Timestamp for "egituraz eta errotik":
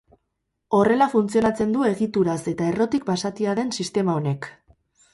1.91-3.09